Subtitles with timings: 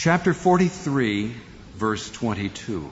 [0.00, 1.34] Chapter 43,
[1.74, 2.88] verse 22.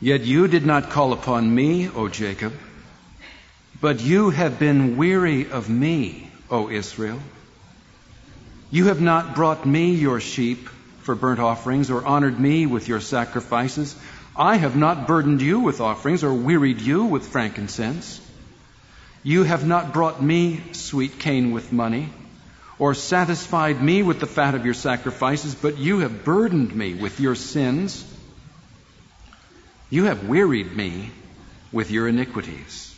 [0.00, 2.52] Yet you did not call upon me, O Jacob,
[3.80, 7.18] but you have been weary of me, O Israel.
[8.70, 10.68] You have not brought me your sheep
[11.00, 13.96] for burnt offerings or honored me with your sacrifices.
[14.36, 18.20] I have not burdened you with offerings or wearied you with frankincense.
[19.24, 22.08] You have not brought me sweet cane with money
[22.78, 27.18] or satisfied me with the fat of your sacrifices, but you have burdened me with
[27.20, 28.04] your sins.
[29.90, 31.10] You have wearied me
[31.72, 32.94] with your iniquities.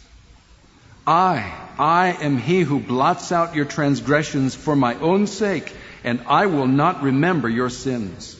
[1.06, 5.72] I, I am he who blots out your transgressions for my own sake,
[6.04, 8.36] and I will not remember your sins.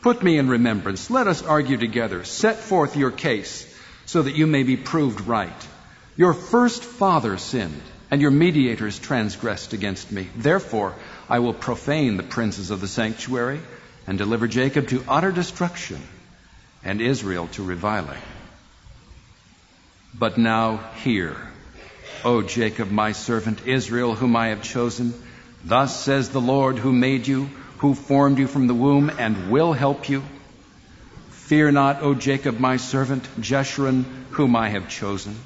[0.00, 1.10] Put me in remembrance.
[1.10, 2.22] Let us argue together.
[2.22, 3.66] Set forth your case
[4.06, 5.66] so that you may be proved right.
[6.16, 10.28] Your first father sinned and your mediators transgressed against me.
[10.36, 10.94] Therefore,
[11.28, 13.60] I will profane the princes of the sanctuary
[14.06, 16.00] and deliver Jacob to utter destruction
[16.84, 18.20] and Israel to reviling.
[20.18, 21.36] But now hear,
[22.24, 25.12] O Jacob, my servant, Israel, whom I have chosen.
[25.64, 29.72] Thus says the Lord who made you, who formed you from the womb and will
[29.72, 30.22] help you.
[31.30, 35.36] Fear not, O Jacob, my servant, Jeshurun, whom I have chosen.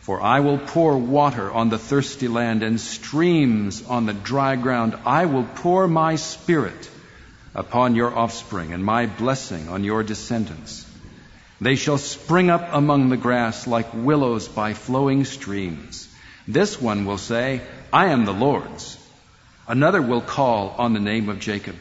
[0.00, 4.96] For I will pour water on the thirsty land and streams on the dry ground.
[5.04, 6.90] I will pour my spirit
[7.54, 10.86] upon your offspring and my blessing on your descendants.
[11.60, 16.08] They shall spring up among the grass like willows by flowing streams.
[16.48, 17.60] This one will say,
[17.92, 18.96] I am the Lord's.
[19.68, 21.76] Another will call on the name of Jacob,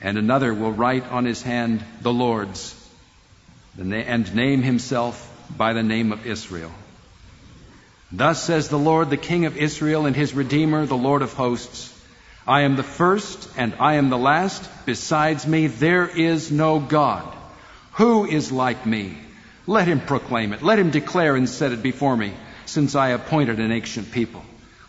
[0.00, 2.74] and another will write on his hand the Lord's,
[3.78, 6.72] and name himself by the name of Israel.
[8.12, 11.96] Thus says the Lord, the King of Israel and his Redeemer, the Lord of hosts
[12.46, 14.68] I am the first and I am the last.
[14.86, 17.32] Besides me, there is no God.
[17.92, 19.16] Who is like me?
[19.66, 20.62] Let him proclaim it.
[20.62, 22.32] Let him declare and set it before me,
[22.66, 24.42] since I appointed an ancient people.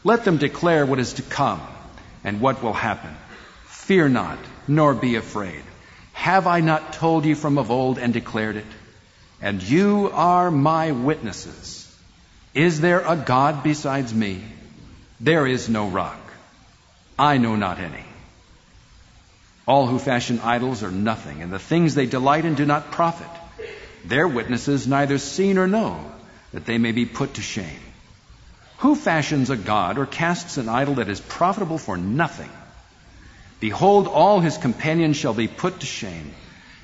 [0.03, 1.61] Let them declare what is to come
[2.23, 3.15] and what will happen.
[3.65, 5.63] Fear not, nor be afraid.
[6.13, 8.65] Have I not told you from of old and declared it?
[9.41, 11.80] And you are my witnesses.
[12.53, 14.43] Is there a God besides me?
[15.19, 16.19] There is no rock.
[17.17, 18.05] I know not any.
[19.67, 23.29] All who fashion idols are nothing, and the things they delight in do not profit.
[24.03, 26.11] Their witnesses neither see nor know,
[26.51, 27.79] that they may be put to shame.
[28.79, 32.49] Who fashions a god or casts an idol that is profitable for nothing?
[33.59, 36.33] Behold, all his companions shall be put to shame,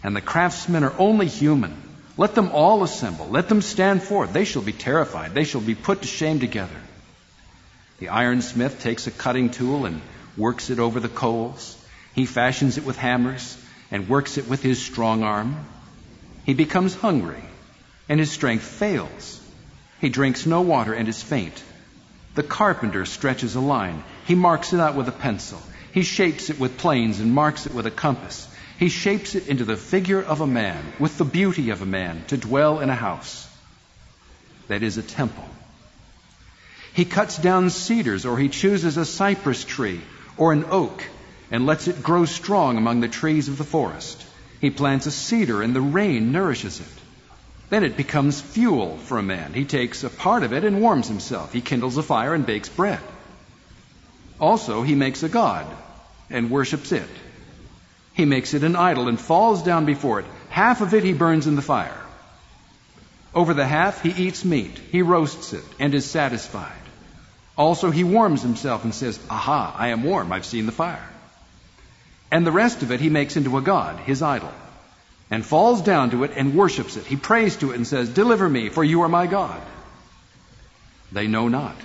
[0.03, 1.75] and the craftsmen are only human.
[2.17, 3.27] Let them all assemble.
[3.27, 4.33] Let them stand forth.
[4.33, 5.35] They shall be terrified.
[5.35, 6.81] They shall be put to shame together.
[7.99, 10.01] The ironsmith takes a cutting tool and
[10.35, 11.77] works it over the coals.
[12.13, 13.57] He fashions it with hammers
[13.91, 15.55] and works it with his strong arm.
[16.43, 17.43] He becomes hungry
[18.09, 19.39] and his strength fails.
[20.01, 21.63] He drinks no water and is faint.
[22.35, 24.03] The carpenter stretches a line.
[24.25, 25.61] He marks it out with a pencil.
[25.91, 28.47] He shapes it with planes and marks it with a compass.
[28.77, 32.23] He shapes it into the figure of a man, with the beauty of a man,
[32.27, 33.47] to dwell in a house
[34.67, 35.45] that is a temple.
[36.93, 40.01] He cuts down cedars, or he chooses a cypress tree
[40.35, 41.03] or an oak
[41.51, 44.25] and lets it grow strong among the trees of the forest.
[44.59, 46.97] He plants a cedar, and the rain nourishes it.
[47.69, 49.53] Then it becomes fuel for a man.
[49.53, 51.53] He takes a part of it and warms himself.
[51.53, 52.99] He kindles a fire and bakes bread.
[54.39, 55.65] Also, he makes a god
[56.29, 57.09] and worships it.
[58.17, 60.25] He makes it an idol and falls down before it.
[60.49, 62.01] Half of it he burns in the fire.
[63.35, 64.79] Over the half he eats meat.
[64.91, 66.81] He roasts it and is satisfied.
[67.55, 70.31] Also he warms himself and says, Aha, I am warm.
[70.31, 71.07] I've seen the fire.
[72.31, 74.51] And the rest of it he makes into a god, his idol,
[75.29, 77.05] and falls down to it and worships it.
[77.05, 79.61] He prays to it and says, Deliver me, for you are my God.
[81.11, 81.75] They know not,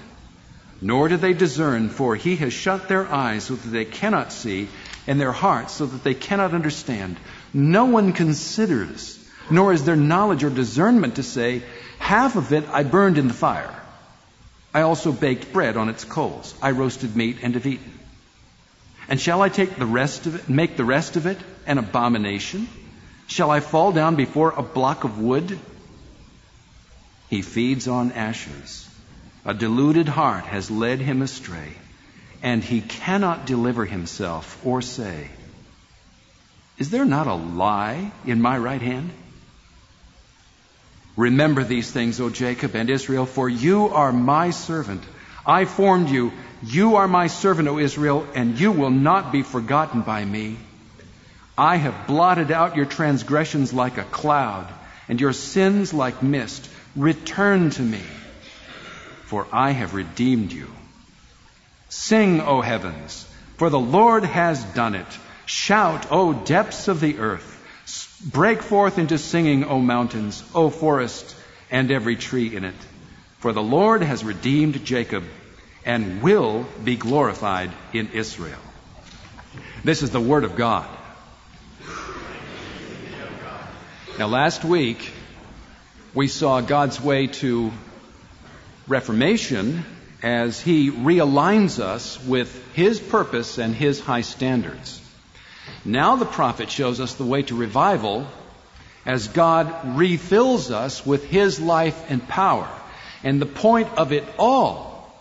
[0.82, 4.68] nor do they discern, for he has shut their eyes so that they cannot see,
[5.06, 7.16] and their hearts so that they cannot understand.
[7.54, 9.18] No one considers,
[9.48, 11.62] nor is there knowledge or discernment to say,
[12.00, 13.74] Half of it I burned in the fire.
[14.74, 16.52] I also baked bread on its coals.
[16.60, 17.92] I roasted meat and have eaten.
[19.08, 22.68] And shall I take the rest of it, make the rest of it an abomination?
[23.28, 25.58] Shall I fall down before a block of wood?
[27.30, 28.81] He feeds on ashes.
[29.44, 31.72] A deluded heart has led him astray
[32.42, 35.28] and he cannot deliver himself or say,
[36.78, 39.10] Is there not a lie in my right hand?
[41.16, 45.02] Remember these things, O Jacob and Israel, for you are my servant.
[45.46, 46.32] I formed you.
[46.62, 50.56] You are my servant, O Israel, and you will not be forgotten by me.
[51.56, 54.72] I have blotted out your transgressions like a cloud,
[55.08, 56.68] and your sins like mist.
[56.96, 58.02] Return to me,
[59.32, 60.70] for I have redeemed you.
[61.88, 63.26] Sing, O heavens,
[63.56, 65.06] for the Lord has done it.
[65.46, 67.48] Shout, O depths of the earth.
[68.30, 71.34] Break forth into singing, O mountains, O forest,
[71.70, 72.74] and every tree in it.
[73.38, 75.24] For the Lord has redeemed Jacob
[75.86, 78.60] and will be glorified in Israel.
[79.82, 80.86] This is the Word of God.
[84.18, 85.10] Now, last week,
[86.12, 87.72] we saw God's way to
[88.88, 89.84] reformation
[90.22, 95.00] as He realigns us with His purpose and His high standards.
[95.84, 98.26] Now, the prophet shows us the way to revival
[99.04, 102.68] as God refills us with His life and power.
[103.24, 105.12] And the point of it all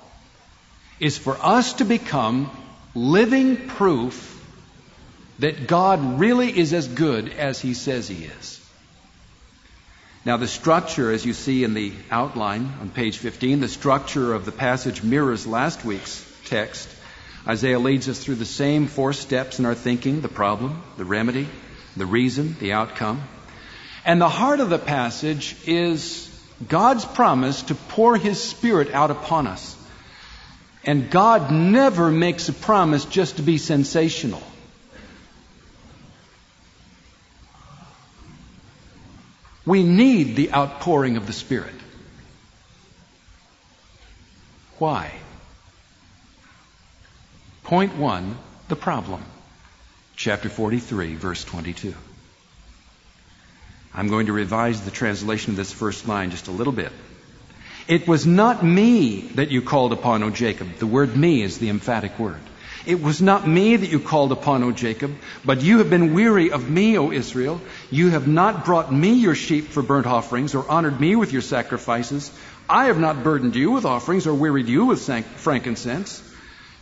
[0.99, 2.49] is for us to become
[2.93, 4.27] living proof
[5.39, 8.60] that God really is as good as He says He is.
[10.23, 14.45] Now, the structure, as you see in the outline on page 15, the structure of
[14.45, 16.87] the passage mirrors last week's text.
[17.47, 21.47] Isaiah leads us through the same four steps in our thinking the problem, the remedy,
[21.97, 23.23] the reason, the outcome.
[24.05, 26.29] And the heart of the passage is
[26.67, 29.75] God's promise to pour His Spirit out upon us.
[30.83, 34.43] And God never makes a promise just to be sensational.
[39.65, 41.75] We need the outpouring of the Spirit.
[44.79, 45.11] Why?
[47.63, 48.37] Point one
[48.67, 49.23] the problem.
[50.15, 51.93] Chapter 43, verse 22.
[53.93, 56.91] I'm going to revise the translation of this first line just a little bit.
[57.87, 60.77] It was not me that you called upon, O Jacob.
[60.77, 62.39] The word me is the emphatic word.
[62.85, 66.51] It was not me that you called upon, O Jacob, but you have been weary
[66.51, 67.61] of me, O Israel.
[67.91, 71.43] You have not brought me your sheep for burnt offerings, or honored me with your
[71.43, 72.31] sacrifices.
[72.67, 75.03] I have not burdened you with offerings, or wearied you with
[75.37, 76.23] frankincense.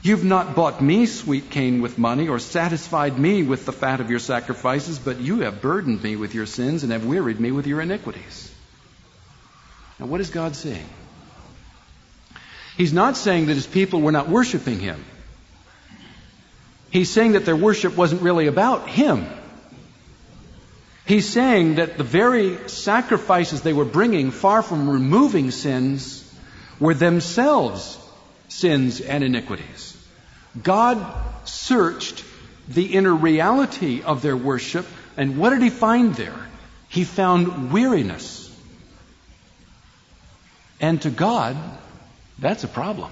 [0.02, 4.10] You've not bought me sweet cane with money, or satisfied me with the fat of
[4.10, 7.68] your sacrifices, but you have burdened me with your sins and have wearied me with
[7.68, 8.50] your iniquities.
[10.00, 10.88] Now, what is God saying?
[12.78, 15.04] He's not saying that his people were not worshiping him.
[16.92, 19.28] He's saying that their worship wasn't really about Him.
[21.06, 26.24] He's saying that the very sacrifices they were bringing, far from removing sins,
[26.80, 27.98] were themselves
[28.48, 29.98] sins and iniquities.
[30.62, 31.04] God
[31.46, 32.24] searched
[32.68, 34.86] the inner reality of their worship,
[35.18, 36.48] and what did He find there?
[36.90, 38.46] He found weariness.
[40.80, 41.58] And to God,
[42.38, 43.12] that's a problem.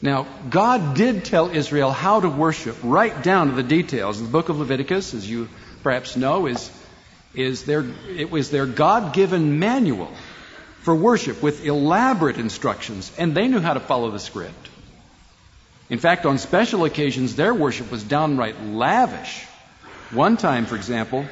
[0.00, 4.20] Now, God did tell Israel how to worship right down to the details.
[4.20, 5.48] The book of Leviticus, as you
[5.82, 6.70] perhaps know, is,
[7.34, 10.12] is their, it was their God given manual
[10.82, 14.68] for worship with elaborate instructions, and they knew how to follow the script.
[15.90, 19.42] In fact, on special occasions, their worship was downright lavish.
[20.12, 21.26] One time, for example,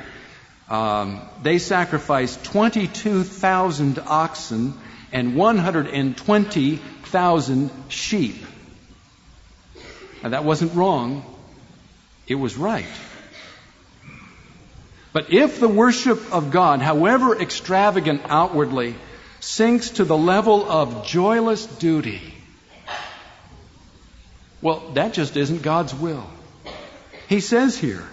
[0.68, 4.74] um, they sacrificed 22,000 oxen
[5.12, 8.44] and 120,000 sheep.
[10.30, 11.24] That wasn't wrong,
[12.26, 12.86] it was right.
[15.12, 18.94] But if the worship of God, however extravagant outwardly,
[19.40, 22.20] sinks to the level of joyless duty,
[24.60, 26.26] well, that just isn't God's will.
[27.28, 28.04] He says here,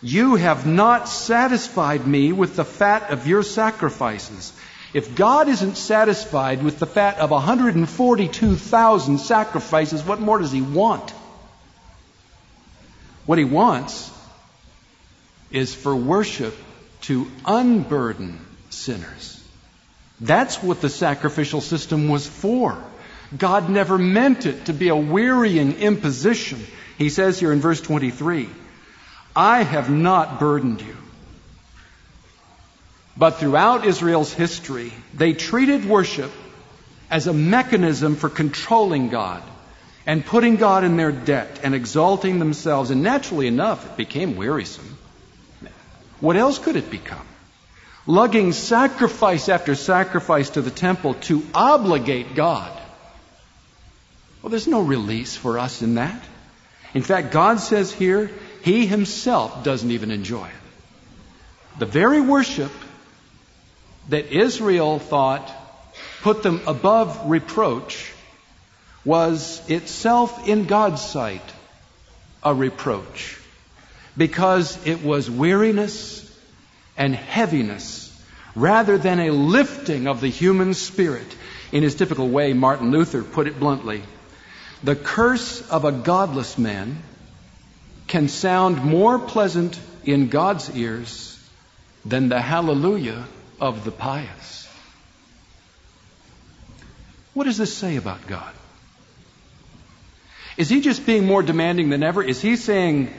[0.00, 4.52] You have not satisfied me with the fat of your sacrifices.
[4.94, 11.14] If God isn't satisfied with the fat of 142,000 sacrifices, what more does He want?
[13.26, 14.10] What he wants
[15.50, 16.56] is for worship
[17.02, 18.38] to unburden
[18.70, 19.42] sinners.
[20.20, 22.82] That's what the sacrificial system was for.
[23.36, 26.64] God never meant it to be a wearying imposition.
[26.98, 28.48] He says here in verse 23,
[29.34, 30.96] I have not burdened you.
[33.16, 36.30] But throughout Israel's history, they treated worship
[37.10, 39.42] as a mechanism for controlling God
[40.06, 42.90] and putting God in their debt and exalting themselves.
[42.90, 44.96] And naturally enough, it became wearisome.
[46.20, 47.26] What else could it become?
[48.06, 52.72] Lugging sacrifice after sacrifice to the temple to obligate God.
[54.42, 56.20] Well, there's no release for us in that.
[56.94, 58.30] In fact, God says here,
[58.62, 61.78] He Himself doesn't even enjoy it.
[61.78, 62.72] The very worship
[64.08, 65.48] that Israel thought
[66.22, 68.12] put them above reproach
[69.04, 71.42] was itself in God's sight
[72.42, 73.38] a reproach.
[74.16, 76.20] because it was weariness
[76.96, 78.10] and heaviness
[78.54, 81.36] rather than a lifting of the human spirit.
[81.72, 84.02] In his typical way, Martin Luther put it bluntly
[84.82, 87.02] The curse of a godless man
[88.08, 91.38] can sound more pleasant in God's ears
[92.04, 93.24] than the hallelujah
[93.60, 94.68] of the pious.
[97.32, 98.52] What does this say about God?
[100.56, 102.22] Is he just being more demanding than ever?
[102.22, 103.12] Is he saying,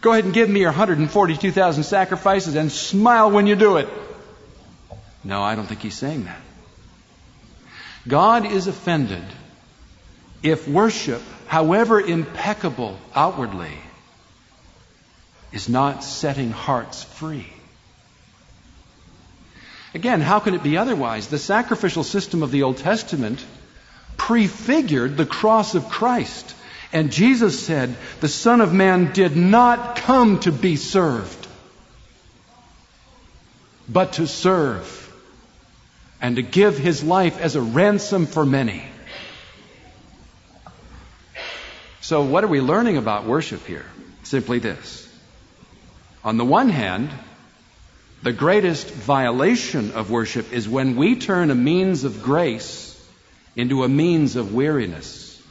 [0.00, 3.88] go ahead and give me your 142,000 sacrifices and smile when you do it?
[5.22, 6.40] No, I don't think he's saying that.
[8.06, 9.24] God is offended
[10.42, 13.72] if worship, however impeccable outwardly,
[15.52, 17.48] is not setting hearts free.
[19.94, 21.28] Again, how can it be otherwise?
[21.28, 23.42] The sacrificial system of the Old Testament
[24.16, 26.54] prefigured the cross of Christ.
[26.92, 31.48] And Jesus said, The Son of Man did not come to be served,
[33.88, 35.00] but to serve
[36.20, 38.84] and to give his life as a ransom for many.
[42.00, 43.86] So, what are we learning about worship here?
[44.22, 45.08] Simply this.
[46.22, 47.10] On the one hand,
[48.22, 52.93] the greatest violation of worship is when we turn a means of grace
[53.56, 55.42] into a means of weariness.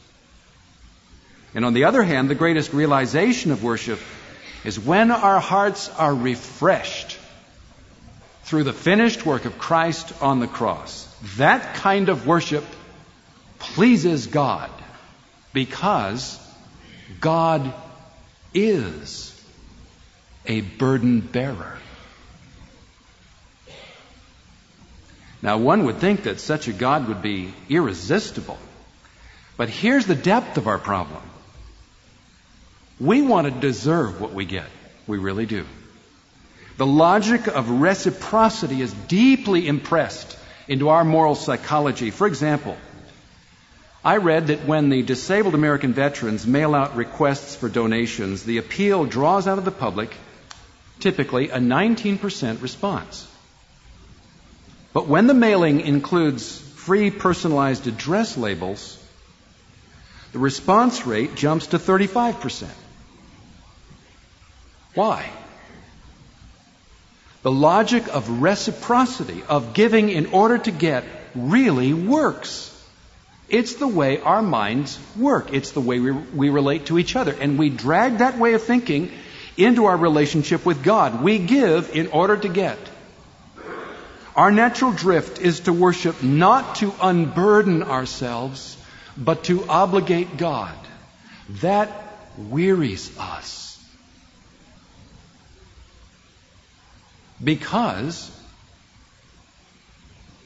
[1.56, 4.00] And on the other hand, the greatest realization of worship
[4.64, 7.18] is when our hearts are refreshed
[8.44, 11.08] through the finished work of Christ on the cross.
[11.38, 12.66] That kind of worship
[13.60, 14.70] pleases God
[15.54, 16.40] because
[17.20, 17.74] God
[18.54, 19.30] is
[20.46, 21.78] a burden bearer.
[25.44, 28.58] Now, one would think that such a God would be irresistible.
[29.58, 31.22] But here's the depth of our problem.
[32.98, 34.68] We want to deserve what we get.
[35.06, 35.66] We really do.
[36.78, 40.38] The logic of reciprocity is deeply impressed
[40.70, 42.10] into our moral psychology.
[42.10, 42.78] For example,
[44.02, 49.04] I read that when the disabled American veterans mail out requests for donations, the appeal
[49.06, 50.16] draws out of the public
[51.02, 53.28] typically a 19% response.
[54.94, 59.00] But when the mailing includes free personalized address labels,
[60.32, 62.68] the response rate jumps to 35%.
[64.94, 65.30] Why?
[67.42, 71.04] The logic of reciprocity, of giving in order to get,
[71.36, 72.70] really works.
[73.50, 75.54] It's the way our minds work.
[75.54, 77.34] It's the way we, we relate to each other.
[77.34, 79.12] And we drag that way of thinking
[79.58, 81.22] into our relationship with God.
[81.22, 82.78] We give in order to get.
[84.36, 88.78] Our natural drift is to worship not to unburden ourselves,
[89.16, 90.76] but to obligate God.
[91.62, 91.92] That
[92.38, 93.62] wearies us.
[97.44, 98.32] Because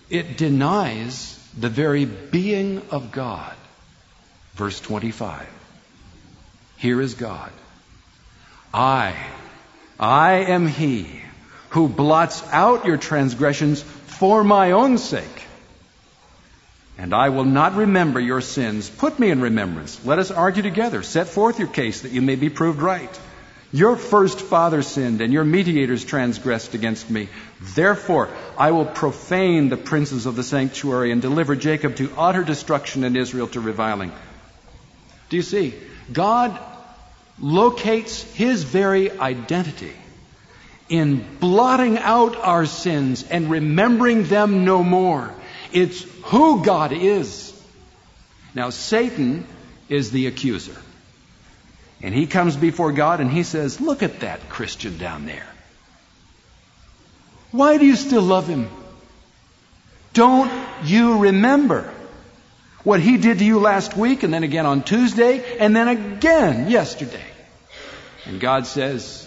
[0.10, 3.56] it denies the very being of God.
[4.56, 5.48] Verse 25.
[6.78, 7.52] Here is God.
[8.74, 9.16] I,
[9.98, 11.22] I am He
[11.70, 15.44] who blots out your transgressions for my own sake.
[16.98, 18.90] And I will not remember your sins.
[18.90, 20.04] Put me in remembrance.
[20.04, 21.04] Let us argue together.
[21.04, 23.20] Set forth your case that you may be proved right.
[23.72, 27.28] Your first father sinned, and your mediators transgressed against me.
[27.76, 33.04] Therefore, I will profane the princes of the sanctuary and deliver Jacob to utter destruction
[33.04, 34.14] and Israel to reviling.
[35.30, 35.74] Do you see?
[36.12, 36.58] God
[37.40, 39.94] locates his very identity
[40.90, 45.34] in blotting out our sins and remembering them no more.
[45.72, 47.54] It's who God is.
[48.54, 49.46] Now, Satan
[49.90, 50.76] is the accuser.
[52.02, 55.48] And he comes before God and he says, Look at that Christian down there.
[57.52, 58.70] Why do you still love him?
[60.14, 60.52] Don't
[60.84, 61.92] you remember
[62.84, 66.70] what he did to you last week and then again on Tuesday and then again
[66.70, 67.26] yesterday?
[68.26, 69.27] And God says,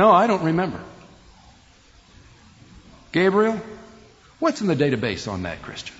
[0.00, 0.80] no, I don't remember.
[3.12, 3.60] Gabriel,
[4.38, 5.94] what's in the database on that Christian?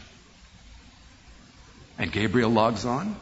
[1.98, 3.14] And Gabriel logs on.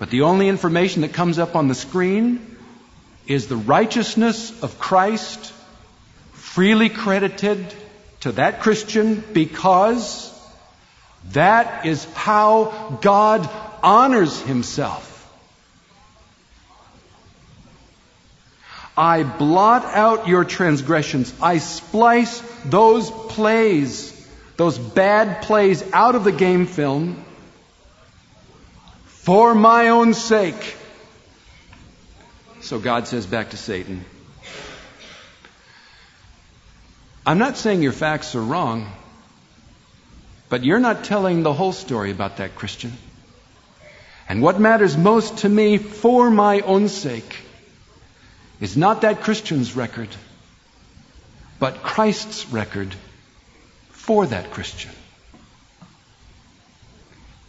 [0.00, 2.56] But the only information that comes up on the screen
[3.28, 5.52] is the righteousness of Christ
[6.32, 7.72] freely credited
[8.22, 10.36] to that Christian because
[11.26, 13.48] that is how God
[13.80, 15.09] honors himself.
[19.00, 21.32] I blot out your transgressions.
[21.40, 24.12] I splice those plays,
[24.58, 27.24] those bad plays out of the game film
[29.06, 30.76] for my own sake.
[32.60, 34.04] So God says back to Satan,
[37.24, 38.86] I'm not saying your facts are wrong,
[40.50, 42.92] but you're not telling the whole story about that Christian.
[44.28, 47.46] And what matters most to me for my own sake
[48.60, 50.08] is not that Christian's record,
[51.58, 52.94] but Christ's record
[53.90, 54.90] for that Christian.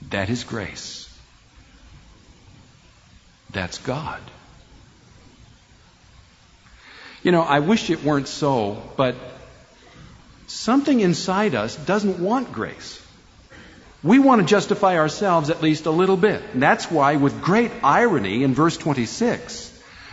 [0.10, 1.08] That is grace.
[3.52, 4.22] That's God.
[7.24, 9.16] You know, I wish it weren't so, but
[10.48, 12.98] something inside us doesn't want grace.
[14.04, 16.42] We want to justify ourselves at least a little bit.
[16.54, 19.71] And that's why, with great irony, in verse 26,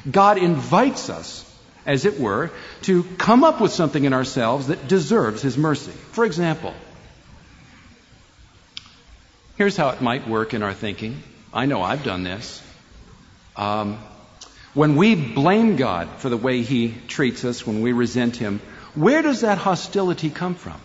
[0.08, 1.44] God invites us,
[1.86, 2.50] as it were,
[2.82, 5.92] to come up with something in ourselves that deserves His mercy.
[6.12, 6.74] For example,
[9.56, 11.22] here's how it might work in our thinking.
[11.52, 12.62] I know I've done this.
[13.56, 13.98] Um,
[14.74, 18.60] when we blame God for the way He treats us, when we resent Him,
[18.94, 20.80] where does that hostility come from?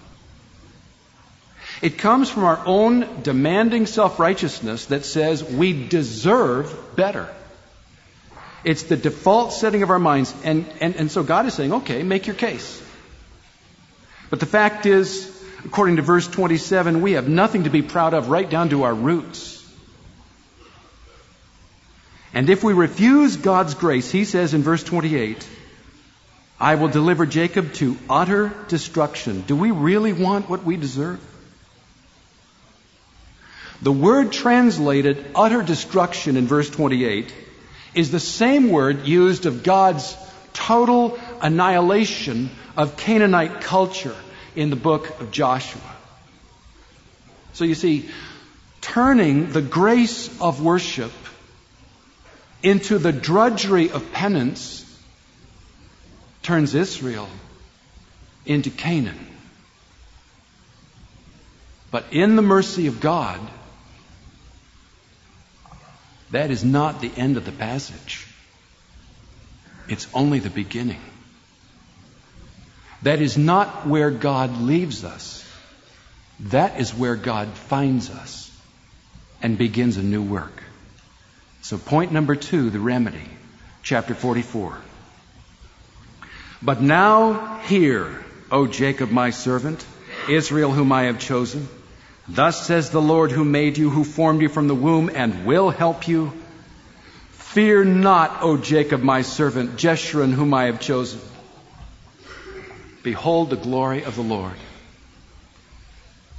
[1.81, 7.27] It comes from our own demanding self righteousness that says we deserve better.
[8.63, 10.33] It's the default setting of our minds.
[10.43, 12.81] And, and, and so God is saying, okay, make your case.
[14.29, 15.29] But the fact is,
[15.65, 18.93] according to verse 27, we have nothing to be proud of right down to our
[18.93, 19.59] roots.
[22.33, 25.47] And if we refuse God's grace, he says in verse 28,
[26.59, 29.41] I will deliver Jacob to utter destruction.
[29.41, 31.21] Do we really want what we deserve?
[33.81, 37.33] The word translated utter destruction in verse 28
[37.95, 40.15] is the same word used of God's
[40.53, 44.15] total annihilation of Canaanite culture
[44.55, 45.81] in the book of Joshua.
[47.53, 48.09] So you see,
[48.81, 51.11] turning the grace of worship
[52.61, 54.79] into the drudgery of penance
[56.41, 57.27] turns Israel
[58.45, 59.27] into Canaan.
[61.91, 63.39] But in the mercy of God,
[66.33, 68.25] that is not the end of the passage.
[69.87, 71.01] It's only the beginning.
[73.03, 75.47] That is not where God leaves us.
[76.39, 78.49] That is where God finds us
[79.43, 80.63] and begins a new work.
[81.61, 83.29] So, point number two, the remedy,
[83.83, 84.75] chapter 44.
[86.63, 89.85] But now hear, O Jacob, my servant,
[90.27, 91.67] Israel, whom I have chosen.
[92.27, 95.69] Thus says the Lord who made you, who formed you from the womb, and will
[95.69, 96.31] help you.
[97.31, 101.19] Fear not, O Jacob, my servant, Jeshurun, whom I have chosen.
[103.03, 104.55] Behold the glory of the Lord.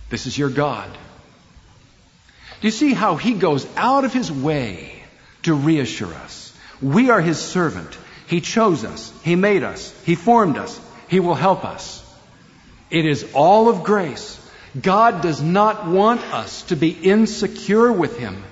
[0.08, 0.90] This is your God.
[2.60, 5.02] Do you see how he goes out of his way
[5.42, 6.56] to reassure us?
[6.80, 7.98] We are his servant.
[8.26, 9.12] He chose us.
[9.22, 9.94] He made us.
[10.04, 10.80] He formed us.
[11.08, 12.02] He will help us.
[12.90, 14.40] It is all of grace.
[14.80, 18.42] God does not want us to be insecure with Him.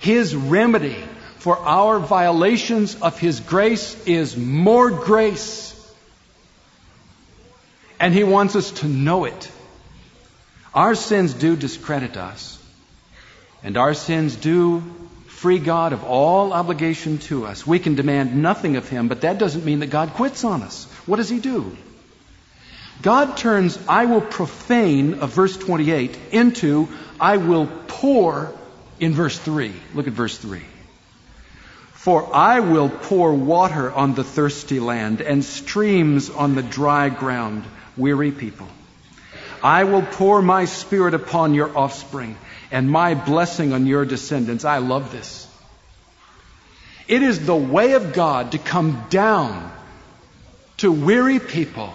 [0.00, 0.96] His remedy
[1.38, 5.70] for our violations of His grace is more grace.
[7.98, 9.50] And He wants us to know it.
[10.74, 12.58] Our sins do discredit us.
[13.64, 14.82] And our sins do
[15.26, 17.66] free God of all obligation to us.
[17.66, 20.84] We can demand nothing of Him, but that doesn't mean that God quits on us.
[21.06, 21.76] What does He do?
[23.00, 28.52] God turns I will profane of verse 28 into I will pour
[29.00, 29.72] in verse 3.
[29.94, 30.62] Look at verse 3.
[31.92, 37.64] For I will pour water on the thirsty land and streams on the dry ground,
[37.96, 38.66] weary people.
[39.62, 42.36] I will pour my spirit upon your offspring
[42.72, 44.64] and my blessing on your descendants.
[44.64, 45.48] I love this.
[47.06, 49.70] It is the way of God to come down
[50.78, 51.92] to weary people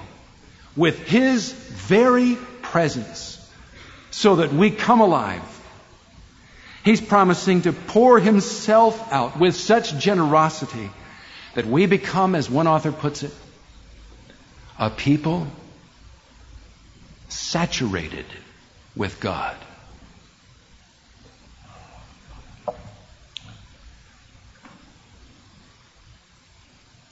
[0.77, 3.33] with His very presence
[4.11, 5.43] so that we come alive.
[6.85, 10.89] He's promising to pour Himself out with such generosity
[11.55, 13.33] that we become, as one author puts it,
[14.79, 15.47] a people
[17.27, 18.25] saturated
[18.95, 19.55] with God.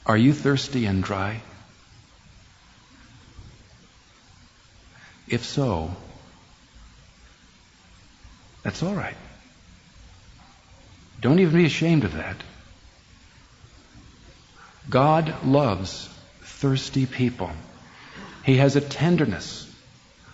[0.05, 1.41] Are you thirsty and dry?
[5.27, 5.95] If so,
[8.63, 9.15] that's all right.
[11.21, 12.35] Don't even be ashamed of that.
[14.89, 16.09] God loves
[16.41, 17.49] thirsty people.
[18.43, 19.71] He has a tenderness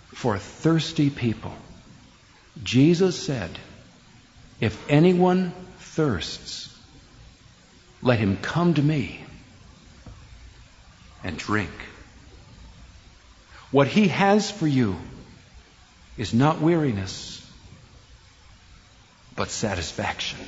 [0.08, 1.54] for thirsty people.
[2.62, 3.50] Jesus said,
[4.60, 6.68] If anyone thirsts,
[8.02, 9.24] let him come to me
[11.24, 11.70] and drink.
[13.72, 14.96] What He has for you
[16.16, 17.44] is not weariness,
[19.34, 20.38] but satisfaction.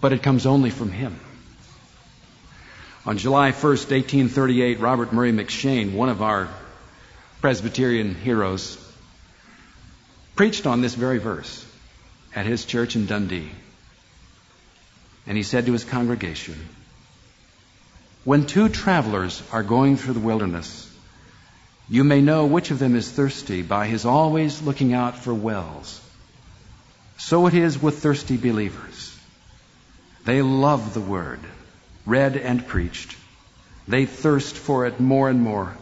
[0.00, 1.18] But it comes only from Him.
[3.04, 6.48] On July 1st, 1838, Robert Murray M'Cheyne, one of our
[7.40, 8.78] Presbyterian heroes,
[10.36, 11.66] preached on this very verse
[12.34, 13.50] at his church in Dundee.
[15.26, 16.56] And he said to his congregation,
[18.24, 20.86] When two travelers are going through the wilderness,
[21.88, 26.00] you may know which of them is thirsty by his always looking out for wells.
[27.16, 29.18] So it is with thirsty believers.
[30.24, 31.40] They love the word,
[32.04, 33.16] read and preached.
[33.88, 35.76] They thirst for it more and more.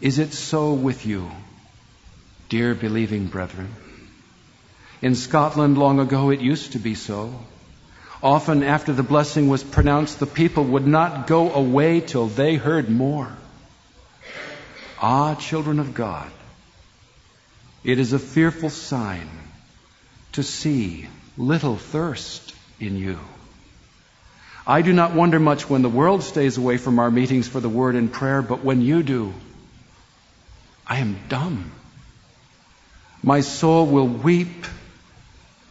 [0.00, 1.30] Is it so with you,
[2.48, 3.74] dear believing brethren?
[5.02, 7.34] In Scotland long ago it used to be so.
[8.22, 12.90] Often after the blessing was pronounced, the people would not go away till they heard
[12.90, 13.32] more.
[15.00, 16.28] Ah, children of God,
[17.84, 19.28] it is a fearful sign
[20.32, 23.20] to see little thirst in you.
[24.66, 27.68] I do not wonder much when the world stays away from our meetings for the
[27.68, 29.32] word and prayer, but when you do,
[30.86, 31.70] I am dumb.
[33.22, 34.66] My soul will weep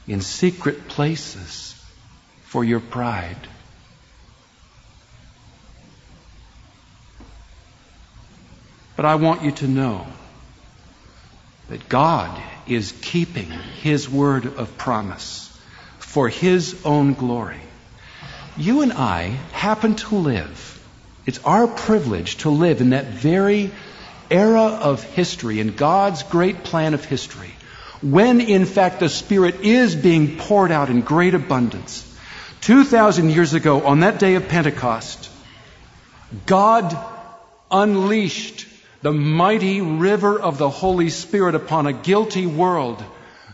[0.08, 1.77] in secret places
[2.58, 3.38] for your pride.
[8.96, 10.08] But I want you to know
[11.70, 12.36] that God
[12.68, 13.52] is keeping
[13.84, 15.56] His word of promise
[16.00, 17.62] for His own glory.
[18.58, 20.84] You and I happen to live,
[21.28, 23.70] it's our privilege to live in that very
[24.32, 27.54] era of history, in God's great plan of history,
[28.02, 32.06] when in fact the Spirit is being poured out in great abundance.
[32.62, 35.30] 2,000 years ago, on that day of Pentecost,
[36.46, 36.98] God
[37.72, 38.68] unleashed
[39.02, 43.04] the mighty river of the Holy Spirit upon a guilty world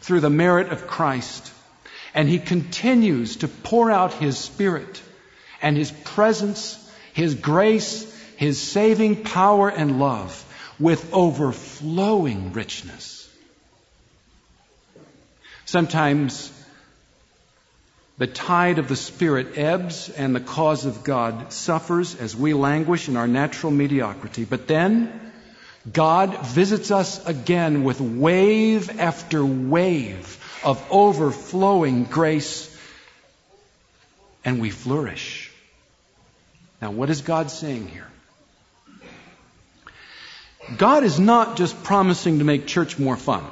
[0.02, 1.52] through the merit of Christ.
[2.14, 5.02] And He continues to pour out His Spirit
[5.62, 6.78] and His presence,
[7.14, 10.40] His grace, His saving power and love
[10.80, 13.30] with overflowing richness.
[15.66, 16.52] Sometimes
[18.24, 23.10] the tide of the Spirit ebbs and the cause of God suffers as we languish
[23.10, 24.46] in our natural mediocrity.
[24.46, 25.34] But then
[25.92, 32.74] God visits us again with wave after wave of overflowing grace
[34.46, 35.52] and we flourish.
[36.82, 38.08] Now, what is God saying here?
[40.78, 43.44] God is not just promising to make church more fun.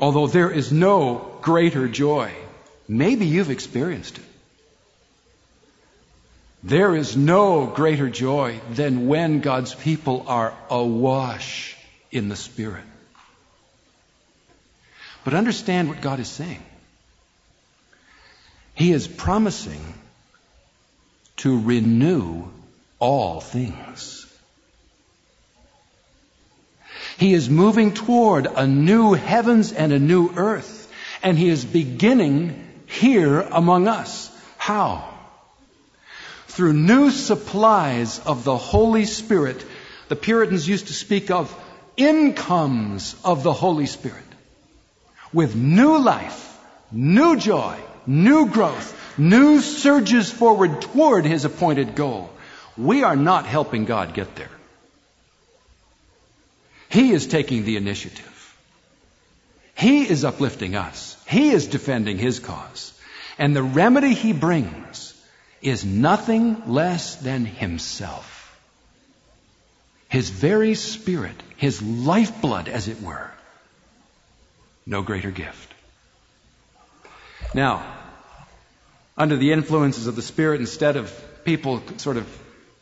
[0.00, 2.32] Although there is no greater joy.
[2.86, 4.24] Maybe you've experienced it.
[6.62, 11.76] There is no greater joy than when God's people are awash
[12.10, 12.84] in the Spirit.
[15.24, 16.62] But understand what God is saying.
[18.74, 19.82] He is promising
[21.38, 22.44] to renew
[22.98, 24.17] all things.
[27.18, 30.88] He is moving toward a new heavens and a new earth.
[31.20, 34.30] And He is beginning here among us.
[34.56, 35.12] How?
[36.46, 39.64] Through new supplies of the Holy Spirit.
[40.08, 41.52] The Puritans used to speak of
[41.96, 44.24] incomes of the Holy Spirit.
[45.32, 46.56] With new life,
[46.92, 52.30] new joy, new growth, new surges forward toward His appointed goal.
[52.76, 54.50] We are not helping God get there.
[56.88, 58.34] He is taking the initiative.
[59.76, 61.16] He is uplifting us.
[61.28, 62.98] He is defending His cause.
[63.38, 65.14] And the remedy He brings
[65.62, 68.34] is nothing less than Himself.
[70.08, 73.30] His very Spirit, His lifeblood, as it were.
[74.86, 75.74] No greater gift.
[77.54, 77.84] Now,
[79.16, 81.12] under the influences of the Spirit, instead of
[81.44, 82.26] people sort of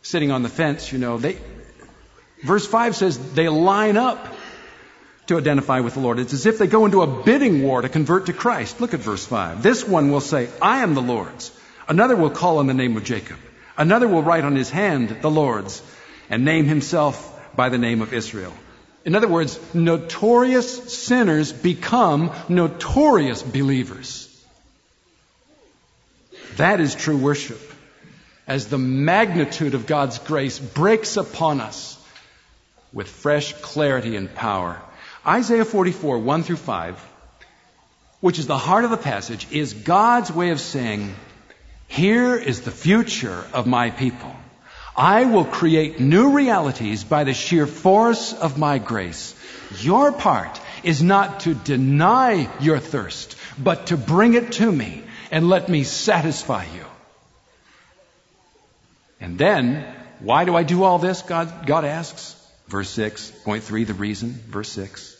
[0.02, 1.38] sitting on the fence, you know, they,
[2.46, 4.34] Verse 5 says they line up
[5.26, 6.20] to identify with the Lord.
[6.20, 8.80] It's as if they go into a bidding war to convert to Christ.
[8.80, 9.64] Look at verse 5.
[9.64, 11.50] This one will say, I am the Lord's.
[11.88, 13.36] Another will call on the name of Jacob.
[13.76, 15.82] Another will write on his hand the Lord's
[16.30, 17.16] and name himself
[17.56, 18.52] by the name of Israel.
[19.04, 24.22] In other words, notorious sinners become notorious believers.
[26.58, 27.60] That is true worship.
[28.46, 31.95] As the magnitude of God's grace breaks upon us
[32.96, 34.80] with fresh clarity and power.
[35.26, 36.98] Isaiah 44, 1 through 5,
[38.20, 41.14] which is the heart of the passage, is God's way of saying,
[41.88, 44.34] Here is the future of my people.
[44.96, 49.34] I will create new realities by the sheer force of my grace.
[49.82, 55.50] Your part is not to deny your thirst, but to bring it to me and
[55.50, 56.86] let me satisfy you.
[59.20, 59.84] And then,
[60.20, 61.20] why do I do all this?
[61.20, 62.36] God, God asks.
[62.68, 64.32] Verse 6, point 3, the reason.
[64.48, 65.16] Verse 6.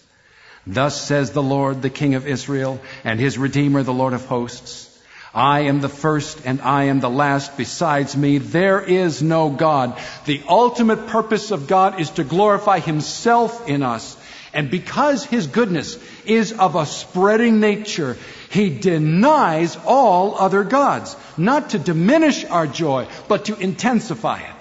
[0.67, 4.93] Thus says the Lord, the King of Israel, and his Redeemer, the Lord of hosts.
[5.33, 7.59] I am the first and I am the last.
[7.59, 10.01] Besides me, there is no God.
[10.25, 14.17] The ultimate purpose of God is to glorify himself in us.
[14.55, 18.17] And because his goodness is of a spreading nature,
[18.51, 21.15] he denies all other gods.
[21.37, 24.56] Not to diminish our joy, but to intensify it.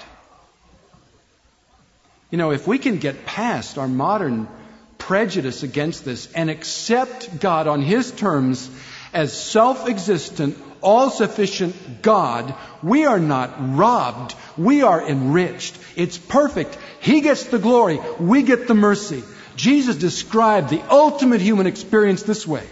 [2.35, 4.49] You know, if we can get past our modern
[4.97, 8.69] prejudice against this and accept God on His terms
[9.13, 14.35] as self-existent, all-sufficient God, we are not robbed.
[14.57, 15.77] We are enriched.
[15.95, 16.77] It's perfect.
[16.99, 18.01] He gets the glory.
[18.19, 19.23] We get the mercy.
[19.55, 22.67] Jesus described the ultimate human experience this way.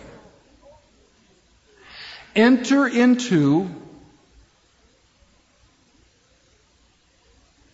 [2.35, 3.69] Enter into Do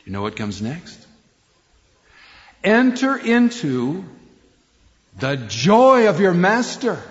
[0.06, 1.08] you know what comes next?
[2.63, 4.03] Enter into
[5.17, 7.01] the joy of your master.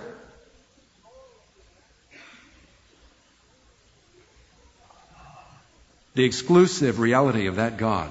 [6.13, 8.09] The exclusive reality of that God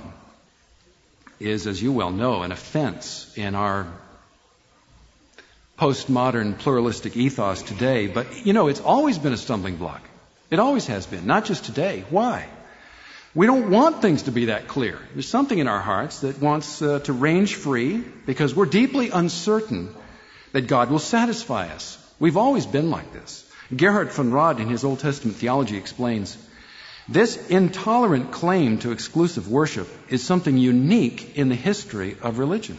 [1.38, 3.86] is, as you well know, an offense in our
[5.78, 8.08] postmodern pluralistic ethos today.
[8.08, 10.02] But, you know, it's always been a stumbling block.
[10.50, 12.04] It always has been, not just today.
[12.10, 12.48] Why?
[13.38, 14.98] We don't want things to be that clear.
[15.12, 19.94] There's something in our hearts that wants uh, to range free because we're deeply uncertain
[20.50, 21.96] that God will satisfy us.
[22.18, 23.48] We've always been like this.
[23.76, 26.36] Gerhard von Rad in his Old Testament theology explains
[27.08, 32.76] this intolerant claim to exclusive worship is something unique in the history of religion.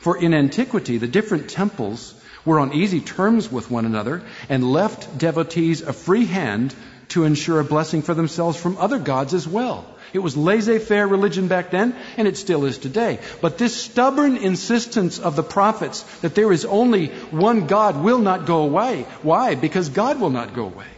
[0.00, 2.14] For in antiquity, the different temples
[2.46, 6.74] were on easy terms with one another and left devotees a free hand
[7.14, 9.86] to ensure a blessing for themselves from other gods as well.
[10.12, 13.18] It was laissez-faire religion back then, and it still is today.
[13.40, 18.46] But this stubborn insistence of the prophets that there is only one God will not
[18.46, 19.06] go away.
[19.22, 19.54] Why?
[19.54, 20.92] Because God will not go away.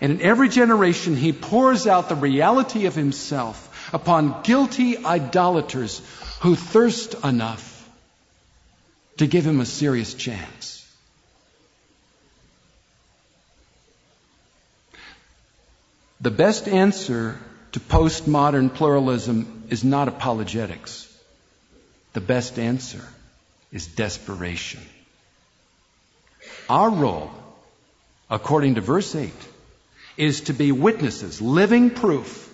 [0.00, 6.00] And in every generation, he pours out the reality of himself upon guilty idolaters
[6.40, 7.66] who thirst enough
[9.18, 10.59] to give him a serious chance.
[16.20, 17.38] The best answer
[17.72, 21.06] to postmodern pluralism is not apologetics.
[22.12, 23.02] The best answer
[23.72, 24.80] is desperation.
[26.68, 27.30] Our role,
[28.28, 29.32] according to verse 8,
[30.16, 32.52] is to be witnesses, living proof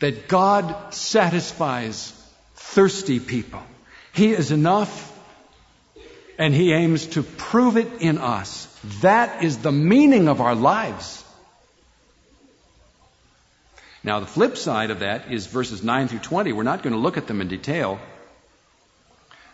[0.00, 2.12] that God satisfies
[2.54, 3.62] thirsty people.
[4.12, 5.12] He is enough
[6.38, 8.66] and He aims to prove it in us.
[9.00, 11.24] That is the meaning of our lives.
[14.06, 16.52] Now, the flip side of that is verses 9 through 20.
[16.52, 17.98] We're not going to look at them in detail.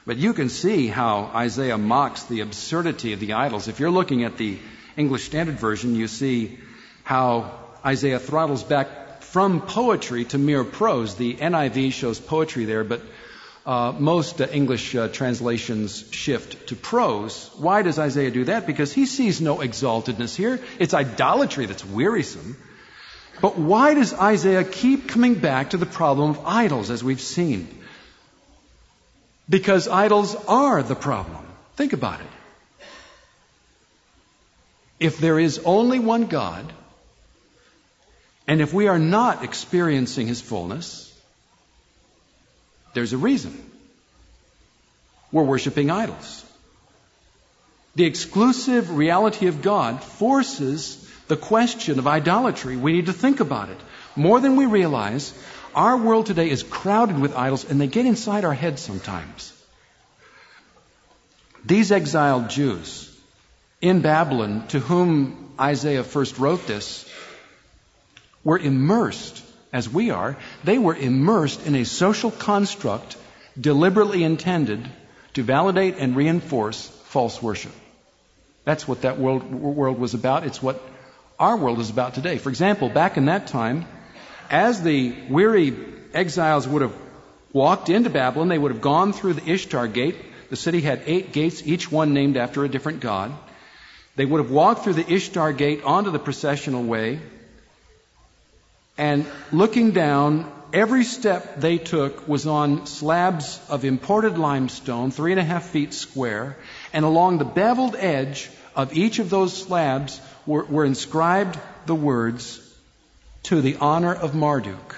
[0.04, 3.68] But you can see how Isaiah mocks the absurdity of the idols.
[3.68, 4.58] If you're looking at the
[4.94, 6.58] English Standard Version, you see
[7.02, 7.50] how
[7.82, 11.14] Isaiah throttles back from poetry to mere prose.
[11.14, 13.00] The NIV shows poetry there, but
[13.64, 17.48] uh, most uh, English uh, translations shift to prose.
[17.56, 18.66] Why does Isaiah do that?
[18.66, 20.60] Because he sees no exaltedness here.
[20.78, 22.58] It's idolatry that's wearisome.
[23.40, 27.66] But why does Isaiah keep coming back to the problem of idols, as we've seen?
[29.48, 31.44] Because idols are the problem.
[31.76, 32.26] Think about it.
[35.00, 36.72] If there is only one God,
[38.46, 41.08] and if we are not experiencing His fullness,
[42.94, 43.70] there's a reason.
[45.32, 46.44] We're worshiping idols.
[47.94, 52.76] The exclusive reality of God forces the question of idolatry.
[52.76, 53.78] We need to think about it.
[54.16, 55.32] More than we realize,
[55.74, 59.52] our world today is crowded with idols and they get inside our heads sometimes.
[61.64, 63.08] These exiled Jews
[63.80, 67.08] in Babylon, to whom Isaiah first wrote this,
[68.44, 73.16] were immersed, as we are, they were immersed in a social construct
[73.60, 74.88] deliberately intended
[75.34, 77.72] to validate and reinforce false worship.
[78.64, 80.44] That's what that world, world was about.
[80.44, 80.80] It's what
[81.42, 82.38] our world is about today.
[82.38, 83.84] For example, back in that time,
[84.48, 85.74] as the weary
[86.14, 86.94] exiles would have
[87.52, 90.14] walked into Babylon, they would have gone through the Ishtar gate.
[90.50, 93.32] The city had eight gates, each one named after a different god.
[94.14, 97.18] They would have walked through the Ishtar gate onto the processional way,
[98.96, 105.40] And looking down, every step they took was on slabs of imported limestone, three and
[105.40, 106.56] a half feet square,
[106.92, 112.60] and along the beveled edge of each of those slabs were, were inscribed the words,
[113.44, 114.96] to the honor of Marduk,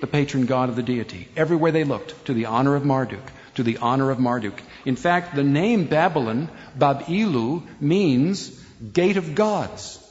[0.00, 1.28] the patron god of the deity.
[1.36, 4.60] Everywhere they looked, to the honor of Marduk, to the honor of Marduk.
[4.84, 8.48] In fact, the name Babylon, Bab-ilu, means
[8.92, 10.04] gate of gods.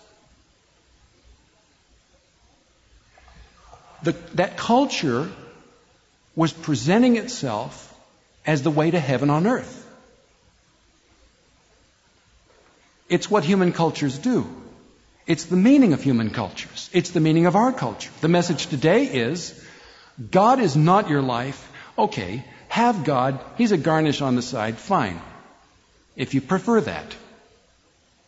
[4.04, 5.30] The, that culture
[6.36, 7.94] was presenting itself
[8.46, 9.77] as the way to heaven on earth.
[13.10, 14.46] It's what human cultures do.
[15.26, 16.90] It's the meaning of human cultures.
[16.94, 18.12] It's the meaning of our culture.
[18.22, 19.54] The message today is
[20.32, 21.72] God is not your life.
[21.98, 23.40] Okay, have God.
[23.58, 24.78] He's a garnish on the side.
[24.78, 25.22] Fine.
[26.16, 27.16] If you prefer that.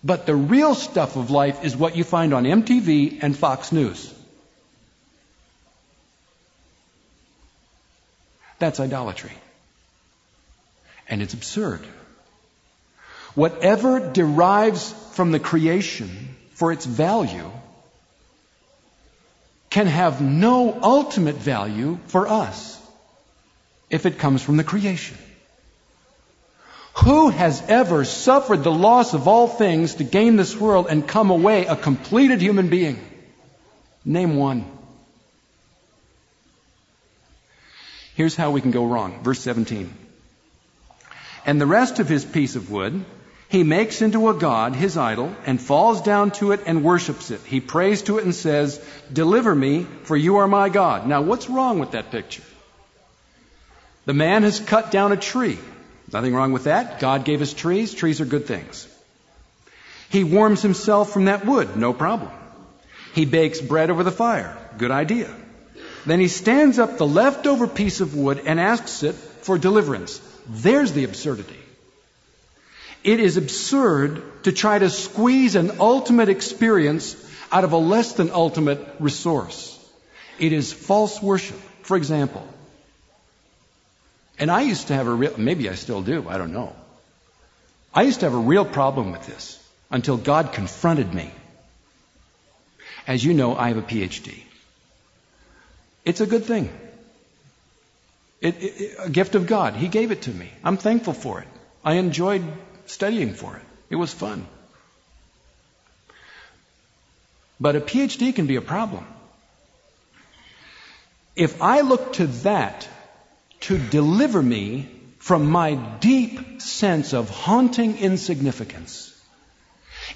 [0.04, 4.14] But the real stuff of life is what you find on MTV and Fox News.
[8.60, 9.32] That's idolatry.
[11.08, 11.86] And it's absurd.
[13.36, 17.52] Whatever derives from the creation for its value
[19.70, 22.80] can have no ultimate value for us
[23.90, 25.18] if it comes from the creation.
[27.04, 31.30] Who has ever suffered the loss of all things to gain this world and come
[31.30, 33.00] away a completed human being?
[34.04, 34.66] Name one.
[38.16, 39.24] Here's how we can go wrong.
[39.24, 39.94] Verse 17.
[41.46, 43.06] And the rest of his piece of wood
[43.50, 47.42] he makes into a god his idol and falls down to it and worships it.
[47.42, 48.80] He prays to it and says,
[49.12, 51.08] Deliver me, for you are my God.
[51.08, 52.44] Now, what's wrong with that picture?
[54.06, 55.58] The man has cut down a tree.
[56.14, 57.00] Nothing wrong with that.
[57.00, 57.94] God gave us trees.
[57.94, 58.88] Trees are good things.
[60.10, 61.76] He warms himself from that wood.
[61.76, 62.32] No problem.
[63.14, 64.58] He bakes bread over the fire.
[64.78, 65.36] Good idea.
[66.06, 70.22] Then he stands up the leftover piece of wood and asks it for deliverance.
[70.48, 71.59] There's the absurdity.
[73.04, 77.16] It is absurd to try to squeeze an ultimate experience
[77.52, 79.76] out of a less than ultimate resource.
[80.38, 81.60] It is false worship.
[81.84, 82.48] For example,
[84.38, 86.76] and I used to have a real, maybe I still do, I don't know.
[87.94, 89.58] I used to have a real problem with this
[89.90, 91.32] until God confronted me.
[93.08, 94.38] As you know, I have a PhD.
[96.06, 96.70] It's a good thing.
[98.40, 99.76] It, it, a gift of God.
[99.76, 100.50] He gave it to me.
[100.64, 101.48] I'm thankful for it.
[101.84, 102.44] I enjoyed
[102.90, 103.64] studying for it.
[103.90, 104.46] It was fun.
[107.60, 109.06] But a PhD can be a problem.
[111.36, 112.88] If I look to that
[113.62, 119.14] to deliver me from my deep sense of haunting insignificance,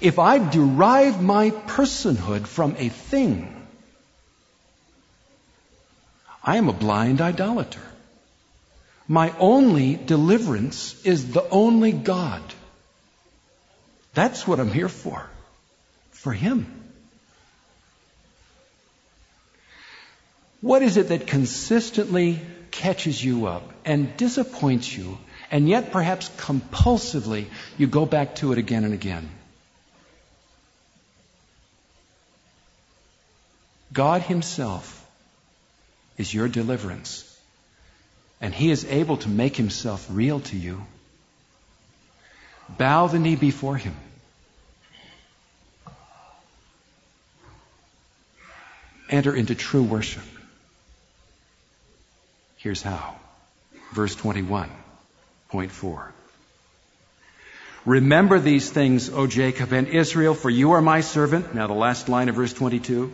[0.00, 3.50] if I derive my personhood from a thing,
[6.42, 7.80] I am a blind idolater.
[9.06, 12.42] My only deliverance is the only God.
[14.14, 15.28] That's what I'm here for.
[16.12, 16.66] For Him.
[20.60, 25.18] What is it that consistently catches you up and disappoints you,
[25.50, 27.46] and yet perhaps compulsively
[27.76, 29.28] you go back to it again and again?
[33.92, 35.06] God Himself
[36.16, 37.30] is your deliverance,
[38.40, 40.84] and He is able to make Himself real to you.
[42.68, 43.94] Bow the knee before Him.
[49.10, 50.22] Enter into true worship.
[52.56, 53.16] Here's how.
[53.92, 54.70] Verse 21,
[55.50, 56.12] point 4.
[57.84, 61.54] Remember these things, O Jacob and Israel, for you are my servant.
[61.54, 63.12] Now the last line of verse 22.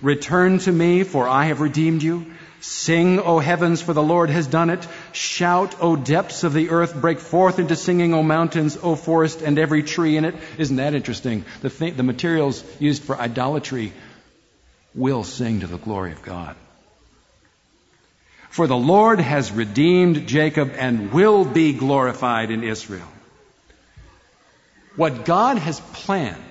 [0.00, 2.32] Return to me, for I have redeemed you.
[2.60, 4.86] Sing, O heavens, for the Lord has done it.
[5.12, 7.00] Shout, O depths of the earth.
[7.00, 10.34] Break forth into singing, O mountains, O forest, and every tree in it.
[10.58, 11.44] Isn't that interesting?
[11.60, 13.92] The, th- the materials used for idolatry
[14.94, 16.56] will sing to the glory of God.
[18.50, 23.06] For the Lord has redeemed Jacob and will be glorified in Israel.
[24.96, 26.42] What God has planned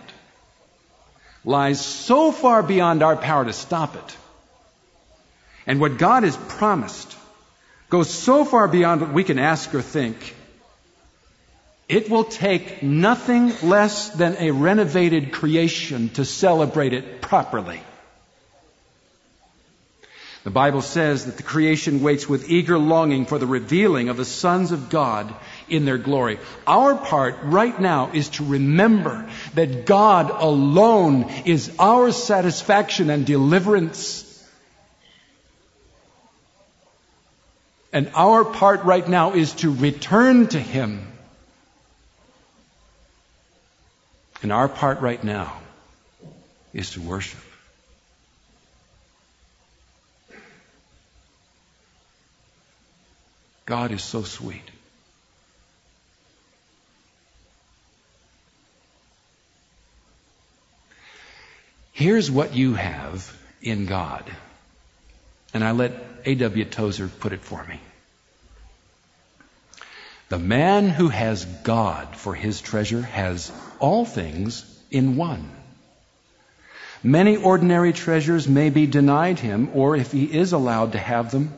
[1.43, 4.17] lies so far beyond our power to stop it
[5.67, 7.15] and what God has promised
[7.89, 10.35] goes so far beyond what we can ask or think.
[11.89, 17.81] It will take nothing less than a renovated creation to celebrate it properly.
[20.43, 24.25] The Bible says that the creation waits with eager longing for the revealing of the
[24.25, 25.33] sons of God
[25.67, 26.39] in their glory.
[26.65, 34.23] Our part right now is to remember that God alone is our satisfaction and deliverance
[37.97, 41.11] And our part right now is to return to Him.
[44.43, 45.57] And our part right now
[46.75, 47.39] is to worship.
[53.65, 54.69] God is so sweet.
[61.93, 64.31] Here's what you have in God.
[65.51, 65.93] And I let
[66.25, 66.65] A.W.
[66.65, 67.79] Tozer put it for me.
[70.29, 75.49] The man who has God for his treasure has all things in one.
[77.01, 81.53] Many ordinary treasures may be denied him, or if he is allowed to have them,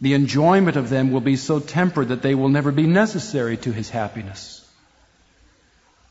[0.00, 3.72] the enjoyment of them will be so tempered that they will never be necessary to
[3.72, 4.58] his happiness.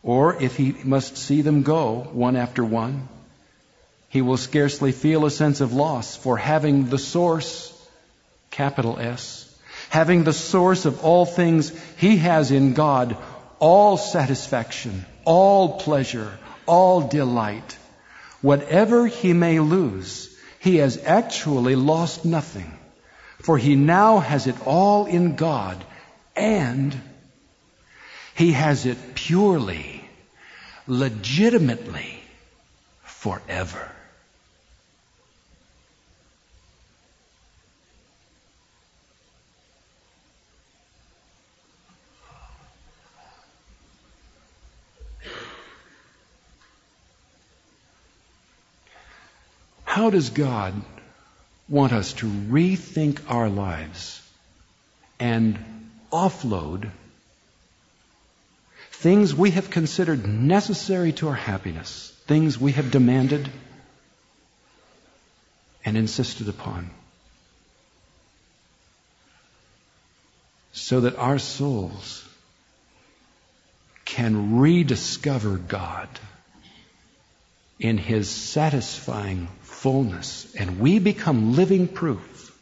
[0.02, 3.10] Or if he must see them go one after one,
[4.10, 7.72] he will scarcely feel a sense of loss for having the source,
[8.50, 9.51] capital S,
[9.92, 13.18] having the source of all things he has in God,
[13.60, 16.32] all satisfaction, all pleasure,
[16.66, 17.78] all delight.
[18.42, 22.72] Whatever he may lose, he has actually lost nothing,
[23.40, 25.84] for he now has it all in God,
[26.38, 26.98] and
[28.34, 30.06] he has it purely,
[30.88, 32.24] legitimately,
[33.04, 33.92] forever.
[49.92, 50.74] How does God
[51.68, 54.22] want us to rethink our lives
[55.20, 55.60] and
[56.14, 56.90] offload
[58.92, 63.50] things we have considered necessary to our happiness, things we have demanded
[65.84, 66.90] and insisted upon,
[70.72, 72.24] so that our souls
[74.06, 76.08] can rediscover God
[77.82, 80.54] in His satisfying fullness.
[80.56, 82.56] And we become living proof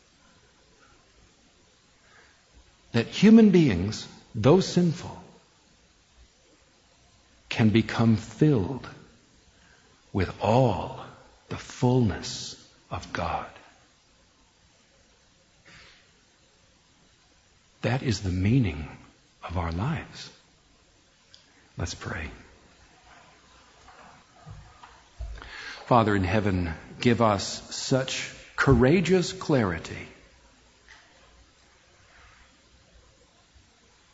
[2.94, 5.22] that human beings, though sinful,
[7.50, 8.88] can become filled
[10.14, 11.02] with all
[11.50, 12.56] the fullness
[12.90, 13.46] of God.
[17.82, 18.88] That is the meaning
[19.44, 20.30] of our lives.
[21.78, 22.30] Let's pray.
[25.90, 26.72] Father in heaven,
[27.02, 30.08] give us such courageous clarity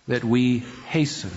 [0.07, 1.33] that we hasten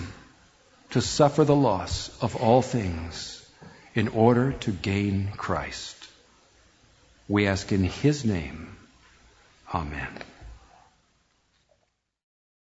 [0.91, 3.45] to suffer the loss of all things
[3.93, 6.07] in order to gain Christ.
[7.27, 8.77] We ask in His name.
[9.73, 10.07] Amen.